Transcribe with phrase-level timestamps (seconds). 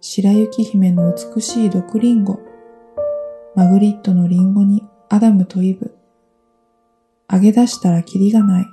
[0.00, 2.38] 白雪姫の美しい毒リンゴ
[3.54, 5.94] マグリットのリンゴにアダムとイブ。
[7.30, 8.66] 揚げ出したらキリがない。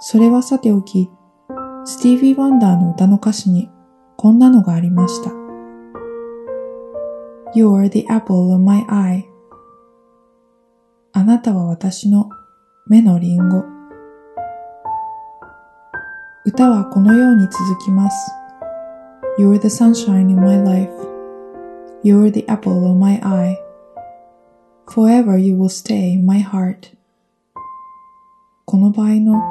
[0.00, 1.10] それはさておき
[1.84, 3.70] スティービー・ワンダーの歌の歌詞に
[4.16, 5.30] こんなのがありました。
[7.54, 9.24] You're the apple of my eye.
[11.12, 12.30] あなたは私の
[12.86, 13.64] 目のリンゴ。
[16.46, 18.30] 歌はこのように続きます。
[19.38, 21.13] You're the sunshine in my life.
[22.04, 23.58] You are the apple of my eye
[24.86, 26.94] Forever you will stay in my heart
[28.66, 29.42] この場合の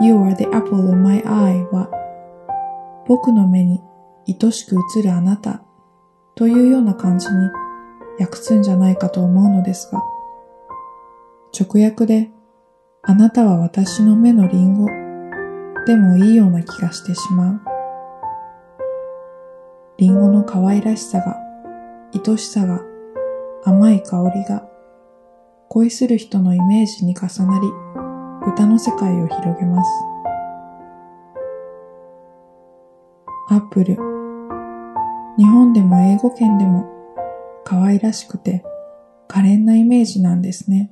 [0.00, 1.88] You are the apple of my eye は
[3.08, 3.80] 僕の目に
[4.28, 5.62] 愛しく映るあなた
[6.34, 7.34] というような感じに
[8.20, 10.02] 訳すんじゃないかと思うのですが
[11.58, 12.28] 直訳で
[13.02, 14.86] あなたは私の目のリンゴ
[15.86, 17.60] でもいいような気がしてしまう。
[19.98, 21.43] リンゴの可愛らしさが、
[22.20, 22.82] 愛しさが、
[23.64, 24.68] 甘い香りが、
[25.68, 27.68] 恋する人のイメージに重なり、
[28.46, 29.90] 歌の世界を広げます。
[33.50, 33.96] アップル。
[35.36, 36.86] 日本でも英語圏でも
[37.64, 38.64] 可愛らしくて
[39.26, 40.90] 可憐なイメージなんですね。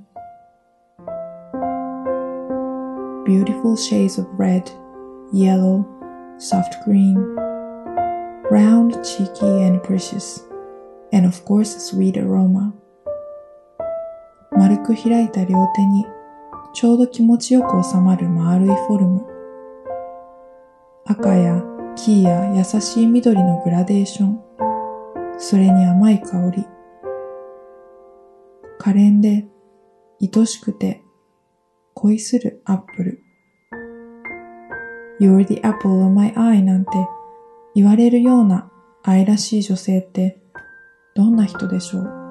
[3.24, 4.64] Beautiful shades of red,
[5.32, 5.84] yellow,
[6.38, 7.16] soft green,
[8.50, 10.44] round, cheeky and precious,
[11.12, 12.72] and of course sweet aroma.
[14.52, 16.04] 丸く開いた両手に
[16.74, 19.26] ちょうど気持ちよく収まる丸いフォルム。
[21.06, 21.62] 赤や
[21.96, 24.40] 黄や優しい緑のグラデーション。
[25.38, 26.66] それに甘い香り。
[28.78, 29.46] 可憐で
[30.20, 31.02] 愛しくて
[31.94, 33.22] 恋するアップル。
[35.20, 36.90] You're the apple of my eye なんて
[37.74, 38.70] 言われるような
[39.02, 40.41] 愛らしい女性って
[41.14, 42.21] どんな人でしょう？